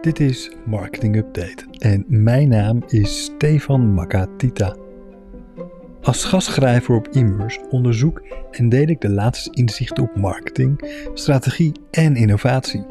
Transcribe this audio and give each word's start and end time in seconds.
Dit 0.00 0.20
is 0.20 0.52
Marketing 0.66 1.16
Update 1.16 1.64
en 1.78 2.04
mijn 2.08 2.48
naam 2.48 2.82
is 2.86 3.24
Stefan 3.24 3.94
Makatita. 3.94 4.76
Als 6.02 6.24
gastschrijver 6.24 6.94
op 6.94 7.08
Immers 7.08 7.58
onderzoek 7.70 8.22
en 8.50 8.68
deel 8.68 8.88
ik 8.88 9.00
de 9.00 9.10
laatste 9.10 9.50
inzichten 9.52 10.02
op 10.02 10.16
marketing, 10.16 11.02
strategie 11.14 11.72
en 11.90 12.16
innovatie. 12.16 12.86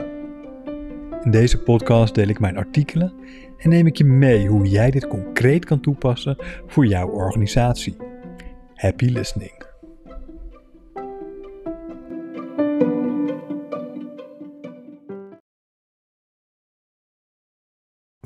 In 1.24 1.32
deze 1.32 1.62
podcast 1.62 2.16
deel 2.16 2.28
ik 2.28 2.40
mijn 2.40 2.58
artikelen 2.58 3.14
en 3.58 3.70
neem 3.70 3.88
ik 3.88 3.98
je 3.98 4.06
mee 4.06 4.48
hoe 4.48 4.68
jij 4.68 4.92
dit 4.92 5.08
concreet 5.08 5.66
kan 5.66 5.80
toepassen 5.80 6.38
voor 6.68 6.86
jouw 6.86 7.08
organisatie. 7.08 7.98
Happy 8.74 9.06
listening. 9.06 9.69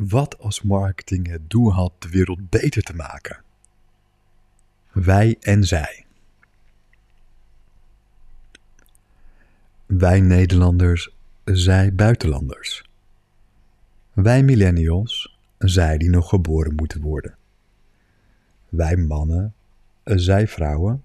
Wat 0.08 0.40
als 0.40 0.62
marketing 0.62 1.28
het 1.28 1.50
doel 1.50 1.74
had 1.74 1.92
de 2.00 2.10
wereld 2.10 2.50
beter 2.50 2.84
te 2.84 2.96
maken? 2.96 3.44
Wij 4.92 5.38
en 5.40 5.64
zij. 5.64 6.06
Wij 9.86 10.22
Nederlanders, 10.22 11.16
zij 11.44 11.94
buitenlanders. 11.94 12.90
Wij 14.14 14.44
millennials, 14.44 15.38
zij 15.58 15.98
die 15.98 16.10
nog 16.10 16.30
geboren 16.30 16.76
moeten 16.76 17.02
worden. 17.02 17.36
Wij 18.70 18.96
mannen, 18.96 19.54
zij 20.04 20.48
vrouwen. 20.48 21.04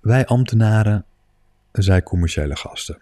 Wij 0.00 0.26
ambtenaren, 0.26 1.04
zij 1.72 2.02
commerciële 2.02 2.56
gasten. 2.56 2.98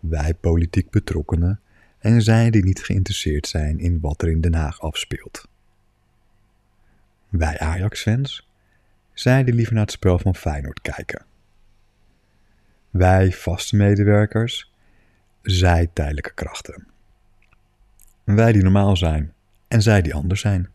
Wij 0.00 0.34
politiek 0.34 0.90
betrokkenen 0.90 1.60
en 2.04 2.22
zij 2.22 2.50
die 2.50 2.64
niet 2.64 2.82
geïnteresseerd 2.82 3.46
zijn 3.46 3.78
in 3.78 4.00
wat 4.00 4.22
er 4.22 4.28
in 4.28 4.40
Den 4.40 4.54
Haag 4.54 4.80
afspeelt. 4.80 5.48
Wij 7.28 7.58
Ajax-fans, 7.58 8.48
zij 9.12 9.44
die 9.44 9.54
liever 9.54 9.74
naar 9.74 9.82
het 9.82 9.92
spel 9.92 10.18
van 10.18 10.34
Feyenoord 10.34 10.80
kijken. 10.80 11.24
Wij 12.90 13.32
vaste 13.32 13.76
medewerkers, 13.76 14.72
zij 15.42 15.90
tijdelijke 15.92 16.34
krachten. 16.34 16.86
Wij 18.24 18.52
die 18.52 18.62
normaal 18.62 18.96
zijn 18.96 19.32
en 19.68 19.82
zij 19.82 20.02
die 20.02 20.14
anders 20.14 20.40
zijn. 20.40 20.68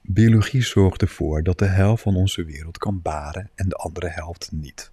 Biologie 0.00 0.62
zorgt 0.62 1.02
ervoor 1.02 1.42
dat 1.42 1.58
de 1.58 1.66
helft 1.66 2.02
van 2.02 2.16
onze 2.16 2.44
wereld 2.44 2.78
kan 2.78 3.02
baren 3.02 3.50
en 3.54 3.68
de 3.68 3.76
andere 3.76 4.08
helft 4.08 4.52
niet. 4.52 4.90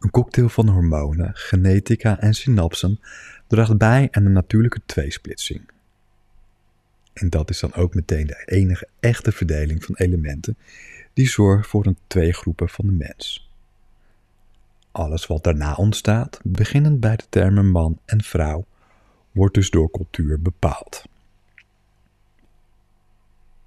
Een 0.00 0.10
cocktail 0.10 0.48
van 0.48 0.68
hormonen, 0.68 1.30
genetica 1.34 2.20
en 2.20 2.34
synapsen 2.34 3.00
draagt 3.46 3.78
bij 3.78 4.08
aan 4.10 4.24
een 4.24 4.32
natuurlijke 4.32 4.80
tweesplitsing. 4.86 5.70
En 7.12 7.30
dat 7.30 7.50
is 7.50 7.60
dan 7.60 7.74
ook 7.74 7.94
meteen 7.94 8.26
de 8.26 8.42
enige 8.44 8.88
echte 9.00 9.32
verdeling 9.32 9.84
van 9.84 9.94
elementen 9.94 10.56
die 11.12 11.28
zorgt 11.28 11.68
voor 11.68 11.86
een 11.86 11.98
twee 12.06 12.32
groepen 12.32 12.68
van 12.68 12.86
de 12.86 12.92
mens. 12.92 13.50
Alles 14.92 15.26
wat 15.26 15.44
daarna 15.44 15.74
ontstaat, 15.74 16.40
beginnend 16.42 17.00
bij 17.00 17.16
de 17.16 17.24
termen 17.28 17.70
man 17.70 17.98
en 18.04 18.22
vrouw, 18.22 18.66
wordt 19.30 19.54
dus 19.54 19.70
door 19.70 19.90
cultuur 19.90 20.40
bepaald. 20.42 21.04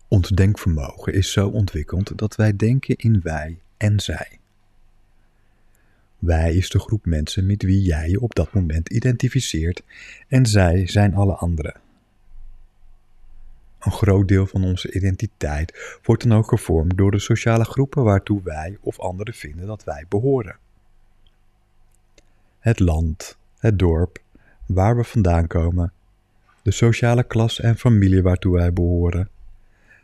Ons 0.08 0.30
denkvermogen 0.30 1.14
is 1.14 1.32
zo 1.32 1.48
ontwikkeld 1.48 2.18
dat 2.18 2.36
wij 2.36 2.56
denken 2.56 2.96
in 2.96 3.22
wij 3.22 3.60
en 3.78 4.00
zij. 4.00 4.40
Wij 6.26 6.54
is 6.54 6.70
de 6.70 6.80
groep 6.80 7.06
mensen 7.06 7.46
met 7.46 7.64
wie 7.64 7.82
jij 7.82 8.10
je 8.10 8.22
op 8.22 8.36
dat 8.36 8.54
moment 8.54 8.90
identificeert 8.90 9.84
en 10.28 10.46
zij 10.46 10.88
zijn 10.88 11.16
alle 11.16 11.34
anderen. 11.34 11.76
Een 13.80 13.92
groot 13.92 14.28
deel 14.28 14.48
van 14.48 14.64
onze 14.64 14.92
identiteit 14.92 16.00
wordt 16.04 16.24
dan 16.24 16.38
ook 16.38 16.48
gevormd 16.48 16.98
door 16.98 17.12
de 17.12 17.20
sociale 17.20 17.64
groepen 17.64 18.04
waartoe 18.04 18.42
wij 18.44 18.78
of 18.82 19.00
anderen 19.00 19.34
vinden 19.34 19.68
dat 19.68 19.84
wij 19.84 20.06
behoren. 20.10 20.58
Het 22.60 22.80
land, 22.80 23.38
het 23.60 23.80
dorp, 23.80 24.22
waar 24.66 24.96
we 24.96 25.04
vandaan 25.04 25.48
komen, 25.48 25.94
de 26.62 26.72
sociale 26.72 27.24
klasse 27.24 27.62
en 27.62 27.78
familie 27.78 28.22
waartoe 28.22 28.54
wij 28.54 28.74
behoren, 28.74 29.30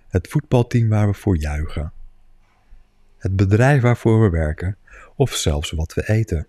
het 0.08 0.28
voetbalteam 0.28 0.90
waar 0.90 1.08
we 1.08 1.14
voor 1.14 1.38
juichen, 1.38 1.92
het 3.18 3.36
bedrijf 3.36 3.82
waarvoor 3.82 4.22
we 4.22 4.30
werken 4.30 4.78
of 5.20 5.36
zelfs 5.36 5.72
wat 5.72 5.94
we 5.94 6.10
eten. 6.10 6.48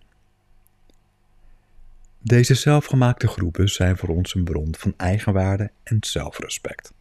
Deze 2.19 2.55
zelfgemaakte 2.55 3.27
groepen 3.27 3.69
zijn 3.69 3.97
voor 3.97 4.09
ons 4.09 4.35
een 4.35 4.45
bron 4.45 4.75
van 4.79 4.95
eigenwaarde 4.97 5.71
en 5.83 5.97
zelfrespect. 6.01 6.93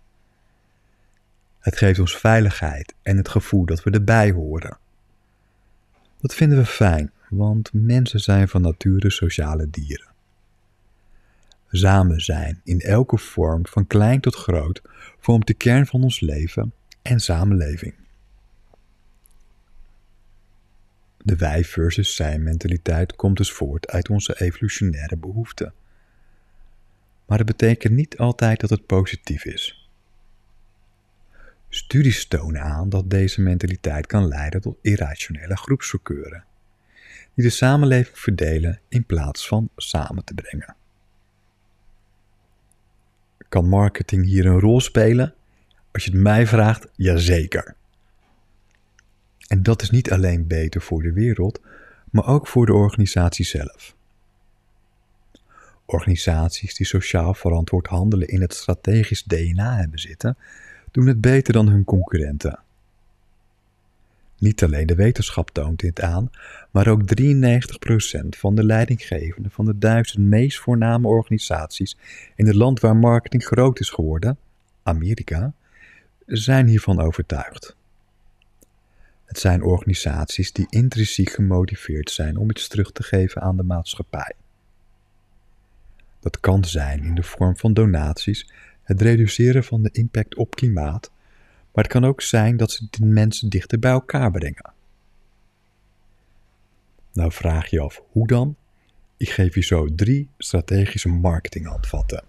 Het 1.60 1.78
geeft 1.78 2.00
ons 2.00 2.18
veiligheid 2.18 2.94
en 3.02 3.18
het 3.18 3.30
gevoel 3.30 3.66
dat 3.66 3.84
we 3.84 3.92
erbij 3.92 4.32
horen. 4.32 4.78
Dat 6.22 6.36
vinden 6.36 6.58
we 6.58 6.66
fijn, 6.66 7.12
want 7.30 7.70
mensen 7.74 8.20
zijn 8.20 8.48
van 8.48 8.62
nature 8.62 9.10
sociale 9.10 9.70
dieren. 9.70 10.08
Samen 11.72 12.22
zijn 12.22 12.62
in 12.64 12.80
elke 12.80 13.18
vorm, 13.18 13.66
van 13.66 13.88
klein 13.88 14.22
tot 14.22 14.36
groot, 14.36 14.82
vormt 15.20 15.48
de 15.48 15.54
kern 15.54 15.86
van 15.86 16.04
ons 16.04 16.20
leven 16.20 16.74
en 17.02 17.20
samenleving. 17.20 17.99
De 21.24 21.36
wij 21.36 21.64
versus 21.64 22.16
zij 22.16 22.40
mentaliteit 22.40 23.16
komt 23.16 23.38
dus 23.38 23.52
voort 23.52 23.88
uit 23.88 24.10
onze 24.10 24.42
evolutionaire 24.42 25.18
behoeften. 25.18 25.74
Maar 27.26 27.38
dat 27.38 27.48
betekent 27.48 27.94
niet 27.94 28.18
altijd 28.18 28.60
dat 28.60 28.70
het 28.70 28.86
positief 28.86 29.46
is. 29.46 29.90
Studies 31.70 32.28
tonen 32.28 32.62
aan 32.62 32.90
dat 32.90 33.10
deze 33.10 33.42
mentaliteit 33.42 34.08
kan 34.08 34.28
leiden 34.28 34.62
tot 34.62 34.78
irrationele 34.82 35.58
groepsverkeuren, 35.58 36.44
die 37.34 37.44
de 37.44 37.50
samenleving 37.50 38.18
verdelen 38.18 38.80
in 38.88 39.06
plaats 39.06 39.48
van 39.48 39.70
samen 39.76 40.24
te 40.24 40.34
brengen. 40.34 40.76
Kan 43.50 43.68
marketing 43.68 44.26
hier 44.26 44.46
een 44.46 44.60
rol 44.60 44.82
spelen? 44.82 45.34
Als 45.92 46.04
je 46.04 46.12
het 46.12 46.20
mij 46.20 46.48
vraagt, 46.48 46.88
jazeker. 46.96 47.76
En 49.50 49.64
dat 49.64 49.82
is 49.82 49.90
niet 49.90 50.12
alleen 50.12 50.48
beter 50.48 50.82
voor 50.82 51.02
de 51.02 51.14
wereld, 51.14 51.62
maar 52.10 52.28
ook 52.28 52.48
voor 52.48 52.66
de 52.66 52.74
organisatie 52.74 53.46
zelf. 53.46 53.96
Organisaties 55.86 56.76
die 56.76 56.86
sociaal 56.86 57.34
verantwoord 57.34 57.88
handelen 57.88 58.28
in 58.28 58.42
het 58.42 58.54
strategisch 58.54 59.24
DNA 59.24 59.76
hebben 59.76 60.00
zitten, 60.00 60.38
doen 60.92 61.08
het 61.08 61.22
beter 61.22 61.54
dan 61.54 61.68
hun 61.70 61.84
concurrenten. 61.84 62.60
Niet 64.38 64.64
alleen 64.64 64.88
de 64.88 64.96
wetenschap 64.96 65.50
toont 65.50 65.80
dit 65.80 66.02
aan, 66.02 66.30
maar 66.72 66.88
ook 66.88 67.02
93% 67.22 68.28
van 68.30 68.56
de 68.56 68.64
leidinggevenden 68.64 69.52
van 69.52 69.66
de 69.66 69.78
duizend 69.78 70.26
meest 70.26 70.60
voorname 70.60 71.08
organisaties 71.08 71.98
in 72.36 72.46
het 72.46 72.56
land 72.56 72.80
waar 72.80 72.96
marketing 72.96 73.46
groot 73.46 73.80
is 73.80 73.90
geworden, 73.90 74.38
Amerika, 74.84 75.54
zijn 76.26 76.68
hiervan 76.68 77.02
overtuigd. 77.02 77.78
Het 79.30 79.40
zijn 79.40 79.64
organisaties 79.64 80.52
die 80.52 80.68
intrinsiek 80.70 81.30
gemotiveerd 81.30 82.12
zijn 82.12 82.38
om 82.38 82.50
iets 82.50 82.68
terug 82.68 82.92
te 82.92 83.04
geven 83.04 83.42
aan 83.42 83.58
de 83.58 83.64
maatschappij. 83.64 84.34
Dat 86.20 86.40
kan 86.40 86.66
zijn 86.66 87.04
in 87.04 87.16
de 87.16 87.24
vorm 87.24 87.58
van 87.58 87.74
donaties, 87.74 88.52
het 88.84 89.02
reduceren 89.02 89.64
van 89.64 89.84
de 89.84 89.90
impact 89.92 90.36
op 90.36 90.56
klimaat, 90.56 91.12
maar 91.74 91.84
het 91.84 91.94
kan 91.94 92.06
ook 92.06 92.22
zijn 92.22 92.58
dat 92.58 92.72
ze 92.72 92.88
de 92.90 93.06
mensen 93.06 93.50
dichter 93.50 93.80
bij 93.80 93.92
elkaar 93.92 94.32
brengen. 94.32 94.74
Nou 97.14 97.32
vraag 97.32 97.70
je 97.70 97.80
af 97.80 98.02
hoe 98.12 98.28
dan? 98.28 98.56
Ik 99.18 99.30
geef 99.30 99.56
je 99.56 99.62
zo 99.62 99.96
drie 99.96 100.30
strategische 100.38 101.10
marketinghandvatten. 101.10 102.24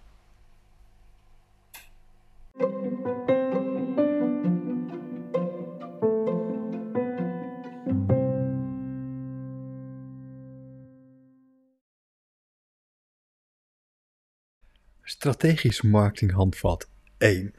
Strategisch 15.10 15.82
marketinghandvat 15.82 16.88
1. 17.18 17.54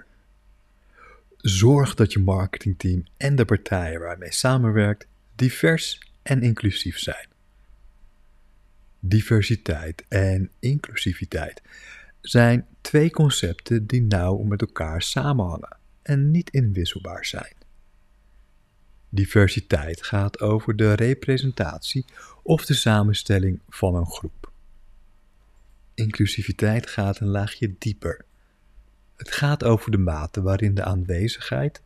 Zorg 1.38 1.96
dat 1.96 2.14
je 2.14 2.20
marketingteam 2.20 3.04
en 3.18 3.36
de 3.36 3.46
partijen 3.46 4.00
waarmee 4.00 4.34
samenwerkt 4.34 5.08
divers 5.36 6.00
en 6.22 6.42
inclusief 6.42 7.00
zijn. 7.00 7.28
Diversiteit 9.00 10.04
en 10.08 10.52
inclusiviteit 10.60 11.62
zijn 12.22 12.68
twee 12.82 13.12
concepten 13.12 13.88
die 13.88 14.02
nauw 14.02 14.38
met 14.38 14.62
elkaar 14.62 15.02
samenhangen 15.02 15.78
en 16.02 16.32
niet 16.32 16.50
inwisselbaar 16.50 17.26
zijn. 17.26 17.56
Diversiteit 19.10 20.06
gaat 20.06 20.40
over 20.40 20.76
de 20.76 20.94
representatie 20.94 22.06
of 22.44 22.66
de 22.66 22.74
samenstelling 22.74 23.60
van 23.70 23.96
een 23.96 24.12
groep. 24.12 24.41
Inclusiviteit 25.94 26.88
gaat 26.88 27.20
een 27.20 27.28
laagje 27.28 27.76
dieper. 27.78 28.26
Het 29.16 29.32
gaat 29.32 29.64
over 29.64 29.92
de 29.92 29.98
mate 29.98 30.42
waarin 30.42 30.76
de 30.76 30.84
aanwezigheid, 30.84 31.82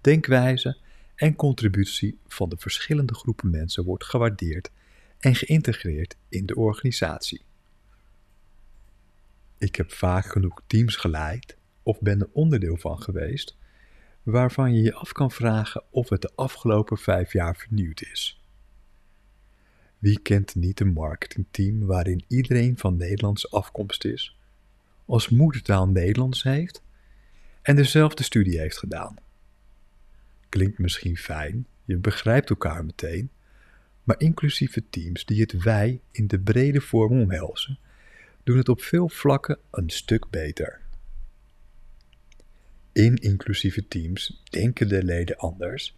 denkwijze 0.00 0.76
en 1.14 1.36
contributie 1.36 2.18
van 2.26 2.48
de 2.48 2.56
verschillende 2.58 3.14
groepen 3.14 3.50
mensen 3.50 3.84
wordt 3.84 4.04
gewaardeerd 4.04 4.70
en 5.18 5.34
geïntegreerd 5.34 6.16
in 6.28 6.46
de 6.46 6.56
organisatie. 6.56 7.44
Ik 9.58 9.76
heb 9.76 9.92
vaak 9.92 10.26
genoeg 10.26 10.62
teams 10.66 10.96
geleid 10.96 11.56
of 11.82 12.00
ben 12.00 12.20
er 12.20 12.28
onderdeel 12.32 12.76
van 12.76 13.02
geweest 13.02 13.56
waarvan 14.22 14.74
je 14.74 14.82
je 14.82 14.94
af 14.94 15.12
kan 15.12 15.30
vragen 15.30 15.82
of 15.90 16.08
het 16.08 16.22
de 16.22 16.30
afgelopen 16.34 16.98
vijf 16.98 17.32
jaar 17.32 17.56
vernieuwd 17.56 18.02
is. 18.02 18.40
Wie 20.06 20.20
kent 20.20 20.54
niet 20.54 20.80
een 20.80 20.92
marketingteam 20.92 21.86
waarin 21.86 22.24
iedereen 22.28 22.78
van 22.78 22.96
Nederlandse 22.96 23.48
afkomst 23.48 24.04
is, 24.04 24.36
als 25.06 25.28
moedertaal 25.28 25.88
Nederlands 25.88 26.42
heeft 26.42 26.82
en 27.62 27.76
dezelfde 27.76 28.22
studie 28.22 28.58
heeft 28.58 28.78
gedaan? 28.78 29.16
Klinkt 30.48 30.78
misschien 30.78 31.16
fijn, 31.16 31.66
je 31.84 31.96
begrijpt 31.96 32.50
elkaar 32.50 32.84
meteen, 32.84 33.30
maar 34.04 34.20
inclusieve 34.20 34.84
teams 34.90 35.24
die 35.24 35.40
het 35.40 35.62
wij 35.62 36.00
in 36.10 36.26
de 36.26 36.38
brede 36.38 36.80
vorm 36.80 37.20
omhelzen, 37.20 37.78
doen 38.44 38.56
het 38.56 38.68
op 38.68 38.82
veel 38.82 39.08
vlakken 39.08 39.58
een 39.70 39.90
stuk 39.90 40.30
beter. 40.30 40.80
In 42.92 43.16
inclusieve 43.16 43.88
teams 43.88 44.42
denken 44.50 44.88
de 44.88 45.04
leden 45.04 45.36
anders 45.36 45.96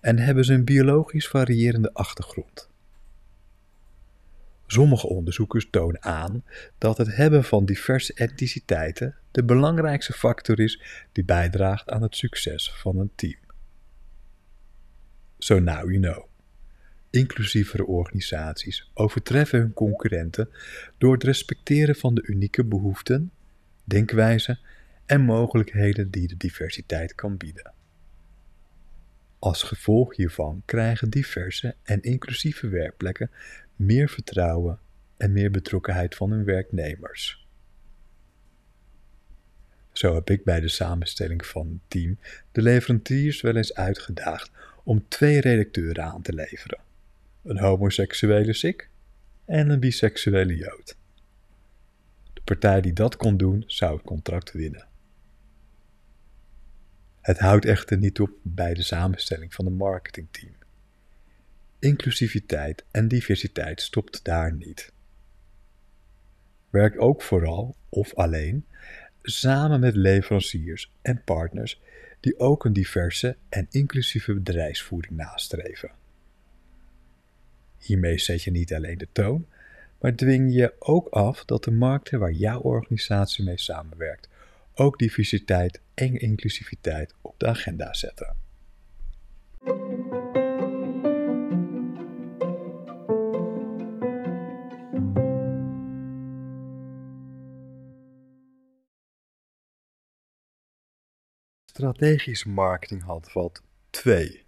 en 0.00 0.18
hebben 0.18 0.44
ze 0.44 0.54
een 0.54 0.64
biologisch 0.64 1.28
variërende 1.28 1.92
achtergrond. 1.92 2.74
Sommige 4.76 5.08
onderzoekers 5.08 5.70
tonen 5.70 6.02
aan 6.02 6.44
dat 6.78 6.98
het 6.98 7.16
hebben 7.16 7.44
van 7.44 7.64
diverse 7.64 8.14
etniciteiten 8.14 9.14
de 9.30 9.44
belangrijkste 9.44 10.12
factor 10.12 10.60
is 10.60 10.82
die 11.12 11.24
bijdraagt 11.24 11.90
aan 11.90 12.02
het 12.02 12.16
succes 12.16 12.72
van 12.72 12.98
een 12.98 13.10
team. 13.14 13.38
So 15.38 15.58
now 15.58 15.90
you 15.90 16.00
know. 16.00 16.24
Inclusievere 17.10 17.86
organisaties 17.86 18.90
overtreffen 18.94 19.58
hun 19.58 19.72
concurrenten 19.72 20.48
door 20.98 21.12
het 21.12 21.24
respecteren 21.24 21.94
van 21.96 22.14
de 22.14 22.22
unieke 22.26 22.64
behoeften, 22.64 23.32
denkwijzen 23.84 24.58
en 25.06 25.20
mogelijkheden 25.20 26.10
die 26.10 26.28
de 26.28 26.36
diversiteit 26.36 27.14
kan 27.14 27.36
bieden. 27.36 27.72
Als 29.38 29.62
gevolg 29.62 30.16
hiervan 30.16 30.62
krijgen 30.64 31.10
diverse 31.10 31.74
en 31.82 32.02
inclusieve 32.02 32.68
werkplekken 32.68 33.30
meer 33.76 34.08
vertrouwen 34.08 34.78
en 35.16 35.32
meer 35.32 35.50
betrokkenheid 35.50 36.14
van 36.14 36.30
hun 36.30 36.44
werknemers. 36.44 37.46
Zo 39.92 40.14
heb 40.14 40.30
ik 40.30 40.44
bij 40.44 40.60
de 40.60 40.68
samenstelling 40.68 41.46
van 41.46 41.66
het 41.66 41.80
team 41.88 42.18
de 42.52 42.62
leveranciers 42.62 43.40
wel 43.40 43.56
eens 43.56 43.74
uitgedaagd 43.74 44.50
om 44.84 45.08
twee 45.08 45.40
redacteuren 45.40 46.04
aan 46.04 46.22
te 46.22 46.32
leveren: 46.32 46.78
een 47.42 47.58
homoseksuele 47.58 48.52
Sik 48.52 48.88
en 49.44 49.70
een 49.70 49.80
biseksuele 49.80 50.56
Jood. 50.56 50.96
De 52.32 52.40
partij 52.44 52.80
die 52.80 52.92
dat 52.92 53.16
kon 53.16 53.36
doen, 53.36 53.64
zou 53.66 53.96
het 53.96 54.04
contract 54.04 54.52
winnen. 54.52 54.86
Het 57.20 57.38
houdt 57.38 57.64
echter 57.64 57.98
niet 57.98 58.20
op 58.20 58.30
bij 58.42 58.74
de 58.74 58.82
samenstelling 58.82 59.54
van 59.54 59.66
een 59.66 59.76
marketingteam. 59.76 60.55
Inclusiviteit 61.78 62.84
en 62.90 63.08
diversiteit 63.08 63.80
stopt 63.80 64.24
daar 64.24 64.52
niet. 64.52 64.92
Werk 66.70 67.00
ook 67.00 67.22
vooral, 67.22 67.76
of 67.88 68.14
alleen, 68.14 68.66
samen 69.22 69.80
met 69.80 69.96
leveranciers 69.96 70.92
en 71.02 71.22
partners 71.24 71.80
die 72.20 72.38
ook 72.38 72.64
een 72.64 72.72
diverse 72.72 73.36
en 73.48 73.66
inclusieve 73.70 74.34
bedrijfsvoering 74.34 75.16
nastreven. 75.16 75.90
Hiermee 77.78 78.18
zet 78.18 78.42
je 78.42 78.50
niet 78.50 78.74
alleen 78.74 78.98
de 78.98 79.08
toon, 79.12 79.46
maar 80.00 80.14
dwing 80.14 80.54
je 80.54 80.74
ook 80.78 81.08
af 81.08 81.44
dat 81.44 81.64
de 81.64 81.70
markten 81.70 82.18
waar 82.18 82.32
jouw 82.32 82.60
organisatie 82.60 83.44
mee 83.44 83.58
samenwerkt 83.58 84.28
ook 84.78 84.98
diversiteit 84.98 85.80
en 85.94 86.20
inclusiviteit 86.20 87.14
op 87.20 87.34
de 87.38 87.46
agenda 87.46 87.94
zetten. 87.94 88.45
Strategisch 101.76 102.44
marketing 102.44 103.02
handvat 103.02 103.62
2. 103.90 104.44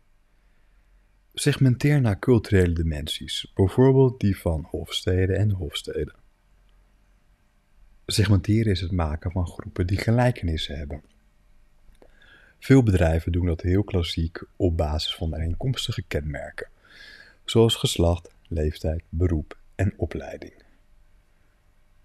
Segmenteer 1.35 2.01
naar 2.01 2.19
culturele 2.19 2.73
dimensies, 2.73 3.53
bijvoorbeeld 3.55 4.21
die 4.21 4.39
van 4.39 4.67
hofsteden 4.71 5.37
en 5.37 5.51
hofsteden. 5.51 6.15
Segmenteren 8.07 8.73
is 8.73 8.81
het 8.81 8.93
maken 8.93 9.31
van 9.31 9.47
groepen 9.47 9.87
die 9.87 9.99
gelijkenissen 9.99 10.79
hebben. 10.79 11.03
Veel 12.59 12.83
bedrijven 12.83 13.33
doen 13.33 13.47
dat 13.47 13.61
heel 13.61 13.85
klassiek 13.85 14.43
op 14.57 14.77
basis 14.77 15.15
van 15.15 15.29
overeenkomstige 15.29 16.03
kenmerken, 16.03 16.69
zoals 17.45 17.75
geslacht, 17.75 18.31
leeftijd, 18.47 19.03
beroep 19.09 19.59
en 19.75 19.95
opleiding. 19.97 20.63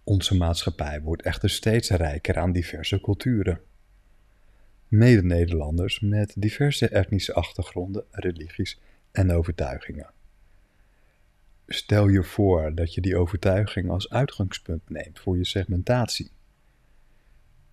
Onze 0.03 0.35
maatschappij 0.35 1.01
wordt 1.01 1.21
echter 1.21 1.49
steeds 1.49 1.89
rijker 1.89 2.37
aan 2.37 2.51
diverse 2.51 3.01
culturen. 3.01 3.61
Mede-Nederlanders 4.93 5.99
met 5.99 6.33
diverse 6.37 6.89
etnische 6.89 7.33
achtergronden, 7.33 8.03
religies 8.11 8.79
en 9.11 9.31
overtuigingen. 9.31 10.09
Stel 11.67 12.07
je 12.07 12.23
voor 12.23 12.75
dat 12.75 12.93
je 12.93 13.01
die 13.01 13.17
overtuiging 13.17 13.89
als 13.89 14.09
uitgangspunt 14.09 14.89
neemt 14.89 15.19
voor 15.19 15.37
je 15.37 15.45
segmentatie. 15.45 16.31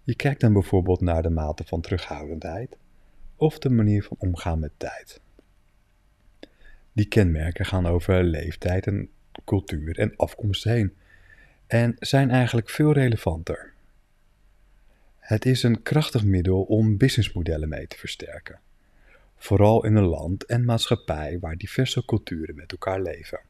Je 0.05 0.14
kijkt 0.14 0.40
dan 0.40 0.52
bijvoorbeeld 0.52 1.00
naar 1.00 1.22
de 1.22 1.31
mate 1.31 1.64
van 1.64 1.81
terughoudendheid 1.81 2.76
of 3.37 3.58
de 3.58 3.70
manier 3.70 4.02
van 4.02 4.16
omgaan 4.20 4.58
met 4.58 4.73
tijd. 4.76 5.20
Die 6.92 7.06
kenmerken 7.06 7.66
gaan 7.66 7.87
over 7.87 8.25
leeftijd 8.25 8.87
en 8.87 9.11
cultuur 9.44 9.99
en 9.99 10.16
afkomst 10.16 10.64
heen 10.64 10.97
en 11.66 11.97
zijn 11.99 12.30
eigenlijk 12.30 12.71
veel 12.71 12.92
relevanter. 12.92 13.73
Het 15.30 15.46
is 15.46 15.62
een 15.62 15.82
krachtig 15.82 16.25
middel 16.25 16.62
om 16.62 16.96
businessmodellen 16.96 17.68
mee 17.68 17.87
te 17.87 17.99
versterken, 17.99 18.60
vooral 19.37 19.84
in 19.84 19.96
een 19.96 20.04
land 20.04 20.44
en 20.44 20.64
maatschappij 20.64 21.38
waar 21.38 21.56
diverse 21.56 22.04
culturen 22.04 22.54
met 22.54 22.72
elkaar 22.72 23.02
leven. 23.02 23.40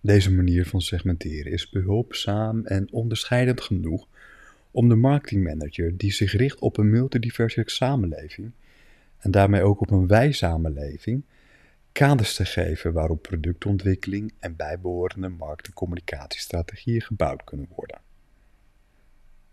Deze 0.00 0.32
manier 0.32 0.66
van 0.66 0.80
segmenteren 0.80 1.52
is 1.52 1.70
behulpzaam 1.70 2.66
en 2.66 2.92
onderscheidend 2.92 3.60
genoeg 3.60 4.06
om 4.70 4.88
de 4.88 4.94
marketingmanager 4.94 5.96
die 5.96 6.12
zich 6.12 6.32
richt 6.32 6.58
op 6.58 6.76
een 6.76 6.90
multidiverse 6.90 7.62
samenleving 7.66 8.50
en 9.18 9.30
daarmee 9.30 9.62
ook 9.62 9.80
op 9.80 9.90
een 9.90 10.06
wij-samenleving 10.06 11.22
kaders 11.92 12.34
te 12.34 12.44
geven 12.44 12.92
waarop 12.92 13.22
productontwikkeling 13.22 14.32
en 14.38 14.56
bijbehorende 14.56 15.28
markt- 15.28 15.66
en 15.66 15.72
communicatiestrategieën 15.72 17.00
gebouwd 17.02 17.44
kunnen 17.44 17.68
worden. 17.74 18.06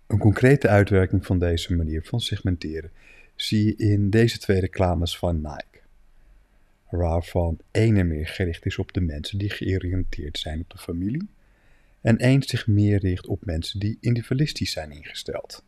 Een 0.07 0.17
concrete 0.17 0.67
uitwerking 0.67 1.25
van 1.25 1.39
deze 1.39 1.75
manier 1.75 2.03
van 2.03 2.19
segmenteren 2.19 2.91
zie 3.35 3.65
je 3.65 3.75
in 3.75 4.09
deze 4.09 4.37
twee 4.37 4.59
reclames 4.59 5.17
van 5.17 5.35
Nike 5.35 5.75
waarvan 6.89 7.57
ene 7.71 8.03
meer 8.03 8.27
gericht 8.27 8.65
is 8.65 8.77
op 8.77 8.93
de 8.93 9.01
mensen 9.01 9.37
die 9.37 9.49
georiënteerd 9.49 10.37
zijn 10.37 10.59
op 10.59 10.69
de 10.69 10.77
familie 10.77 11.29
en 12.01 12.17
één 12.17 12.43
zich 12.43 12.67
meer 12.67 12.99
richt 12.99 13.27
op 13.27 13.45
mensen 13.45 13.79
die 13.79 13.97
individualistisch 13.99 14.71
zijn 14.71 14.91
ingesteld. 14.91 15.63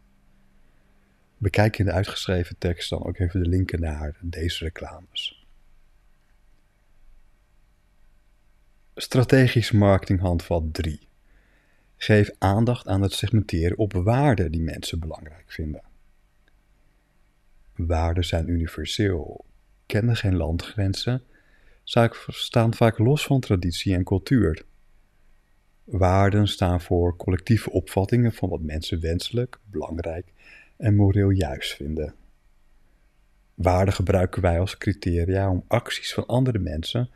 Bekijk 1.38 1.77
in 1.77 1.86
de 1.86 1.91
uitgeschreven 1.91 2.58
tekst 2.58 2.89
dan 2.89 3.03
ook 3.03 3.17
even 3.17 3.44
de 3.44 3.50
linken 3.50 3.79
naar 3.79 4.17
deze 4.22 4.63
reclames. 4.63 5.46
Strategisch 8.96 9.72
marketinghandvat 9.72 10.63
3. 10.72 11.07
Geef 11.98 12.32
aandacht 12.38 12.88
aan 12.88 13.01
het 13.01 13.13
segmenteren 13.13 13.77
op 13.77 13.94
waarden 13.94 14.51
die 14.51 14.62
mensen 14.62 15.00
belangrijk 15.00 15.51
vinden. 15.51 15.82
Waarden 17.75 18.25
zijn 18.25 18.50
universeel, 18.50 19.46
kennen 19.86 20.16
geen 20.16 20.36
landgrenzen, 20.36 21.24
staan 22.27 22.74
vaak 22.74 22.98
los 22.98 23.25
van 23.25 23.39
traditie 23.39 23.94
en 23.94 24.04
cultuur. 24.04 24.66
Waarden 25.84 26.48
staan 26.48 26.82
voor 26.82 27.16
collectieve 27.16 27.72
opvattingen 27.72 28.34
van 28.34 28.50
wat 28.50 28.62
mensen 28.62 29.00
wenselijk, 29.00 29.60
belangrijk 29.66 30.34
en 30.77 30.96
moreel 30.96 31.30
juist 31.30 31.75
vinden. 31.75 32.13
Waarden 33.54 33.94
gebruiken 33.94 34.42
wij 34.42 34.60
als 34.60 34.77
criteria 34.77 35.50
om 35.50 35.63
acties 35.68 36.13
van 36.13 36.25
andere 36.25 36.60
mensen, 36.60 37.10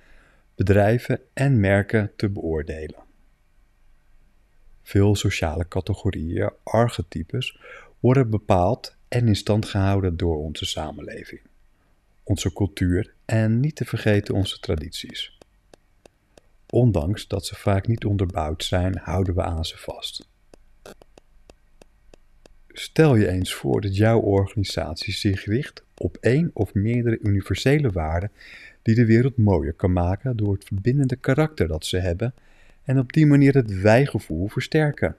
bedrijven 0.55 1.19
en 1.33 1.59
merken 1.59 2.11
te 2.15 2.29
beoordelen. 2.29 3.09
Veel 4.91 5.15
sociale 5.15 5.67
categorieën, 5.67 6.51
archetypes, 6.63 7.60
worden 8.00 8.29
bepaald 8.29 8.95
en 9.07 9.27
in 9.27 9.36
stand 9.36 9.65
gehouden 9.65 10.17
door 10.17 10.38
onze 10.38 10.65
samenleving, 10.65 11.41
onze 12.24 12.53
cultuur 12.53 13.13
en 13.25 13.60
niet 13.60 13.75
te 13.75 13.86
vergeten 13.86 14.36
onze 14.36 14.60
tradities. 14.60 15.38
Ondanks 16.69 17.27
dat 17.27 17.45
ze 17.45 17.55
vaak 17.55 17.88
niet 17.88 18.05
onderbouwd 18.05 18.63
zijn, 18.63 18.98
houden 18.98 19.36
we 19.36 19.41
aan 19.41 19.65
ze 19.65 19.77
vast. 19.77 20.27
Stel 22.67 23.15
je 23.15 23.27
eens 23.27 23.53
voor 23.53 23.81
dat 23.81 23.95
jouw 23.95 24.19
organisatie 24.19 25.13
zich 25.13 25.45
richt 25.45 25.83
op 25.98 26.17
één 26.19 26.51
of 26.53 26.74
meerdere 26.74 27.19
universele 27.19 27.91
waarden 27.91 28.31
die 28.81 28.95
de 28.95 29.05
wereld 29.05 29.38
mooier 29.38 29.74
kan 29.74 29.93
maken 29.93 30.38
door 30.38 30.53
het 30.53 30.63
verbindende 30.63 31.15
karakter 31.15 31.67
dat 31.67 31.86
ze 31.86 31.98
hebben 31.98 32.33
en 32.91 33.00
op 33.00 33.13
die 33.13 33.25
manier 33.25 33.53
het 33.53 33.81
wijgevoel 33.81 34.48
versterken. 34.48 35.15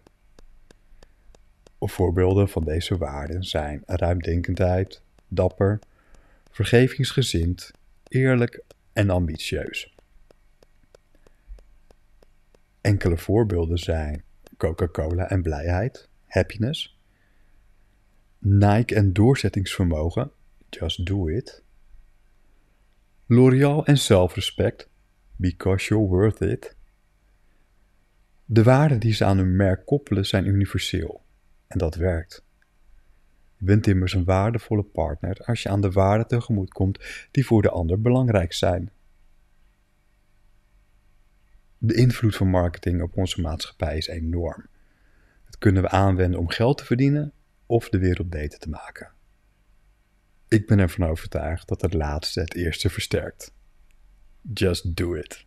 Voorbeelden 1.81 2.49
van 2.49 2.64
deze 2.64 2.97
waarden 2.97 3.45
zijn 3.45 3.83
ruimdenkendheid, 3.87 5.02
dapper, 5.29 5.79
vergevingsgezind, 6.50 7.71
eerlijk 8.09 8.62
en 8.93 9.11
ambitieus. 9.11 9.95
Enkele 12.81 13.19
voorbeelden 13.19 13.79
zijn 13.79 14.25
Coca-Cola 14.57 15.29
en 15.29 15.43
blijheid, 15.43 16.09
happiness, 16.26 16.99
Nike 18.38 18.95
en 18.95 19.12
doorzettingsvermogen, 19.12 20.31
just 20.71 21.07
do 21.07 21.29
it, 21.29 21.62
L'Oreal 23.26 23.85
en 23.87 23.99
zelfrespect, 23.99 24.88
because 25.37 25.88
you're 25.88 26.09
worth 26.09 26.41
it. 26.41 26.81
De 28.44 28.62
waarden 28.62 29.00
die 29.00 29.12
ze 29.12 29.25
aan 29.25 29.37
hun 29.38 29.56
merk 29.56 29.87
koppelen 29.87 30.26
zijn 30.26 30.46
universeel 30.46 31.25
en 31.66 31.78
dat 31.78 31.94
werkt. 31.94 32.44
Je 33.56 33.64
bent 33.64 33.87
immers 33.87 34.12
een 34.12 34.25
waardevolle 34.25 34.82
partner 34.82 35.37
als 35.44 35.62
je 35.62 35.68
aan 35.68 35.80
de 35.80 35.90
waarden 35.90 36.26
tegemoet 36.26 36.72
komt 36.72 36.99
die 37.30 37.46
voor 37.46 37.62
de 37.62 37.70
ander 37.70 38.00
belangrijk 38.00 38.52
zijn. 38.52 38.90
De 41.78 41.94
invloed 41.94 42.37
van 42.37 42.49
marketing 42.49 43.02
op 43.02 43.16
onze 43.16 43.40
maatschappij 43.40 43.96
is 43.96 44.06
enorm. 44.06 44.66
Dat 45.44 45.58
kunnen 45.58 45.82
we 45.82 45.88
aanwenden 45.88 46.40
om 46.40 46.49
geld 46.49 46.78
te 46.78 46.84
verdienen 46.84 47.32
of 47.66 47.88
de 47.88 47.99
wereld 47.99 48.30
beter 48.30 48.58
te 48.58 48.68
maken. 48.68 49.12
Ik 50.49 50.66
ben 50.66 50.78
ervan 50.78 51.08
overtuigd 51.08 51.68
dat 51.68 51.80
het 51.80 51.94
laatste 51.94 52.40
het 52.40 52.54
eerste 52.54 52.90
versterkt. 52.90 53.54
Just 54.54 54.96
do 54.96 55.14
it. 55.14 55.46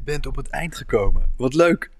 Je 0.00 0.06
bent 0.06 0.26
op 0.26 0.36
het 0.36 0.48
eind 0.48 0.76
gekomen. 0.76 1.32
Wat 1.36 1.54
leuk! 1.54 1.90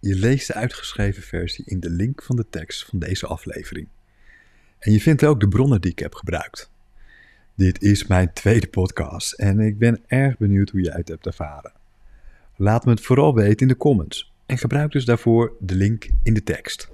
Je 0.00 0.14
leest 0.14 0.46
de 0.46 0.54
uitgeschreven 0.54 1.22
versie 1.22 1.64
in 1.64 1.80
de 1.80 1.90
link 1.90 2.22
van 2.22 2.36
de 2.36 2.46
tekst 2.50 2.84
van 2.84 2.98
deze 2.98 3.26
aflevering. 3.26 3.88
En 4.78 4.92
je 4.92 5.00
vindt 5.00 5.24
ook 5.24 5.40
de 5.40 5.48
bronnen 5.48 5.80
die 5.80 5.90
ik 5.90 5.98
heb 5.98 6.14
gebruikt. 6.14 6.70
Dit 7.56 7.82
is 7.82 8.06
mijn 8.06 8.32
tweede 8.32 8.68
podcast 8.68 9.32
en 9.32 9.60
ik 9.60 9.78
ben 9.78 10.00
erg 10.06 10.38
benieuwd 10.38 10.70
hoe 10.70 10.80
jij 10.80 10.96
het 10.96 11.08
hebt 11.08 11.26
ervaren. 11.26 11.72
Laat 12.56 12.84
me 12.84 12.90
het 12.90 13.00
vooral 13.00 13.34
weten 13.34 13.60
in 13.60 13.68
de 13.68 13.76
comments 13.76 14.32
en 14.46 14.58
gebruik 14.58 14.92
dus 14.92 15.04
daarvoor 15.04 15.52
de 15.60 15.74
link 15.74 16.08
in 16.22 16.34
de 16.34 16.42
tekst. 16.42 16.90